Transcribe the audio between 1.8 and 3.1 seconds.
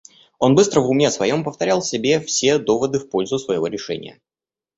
себе все доводы в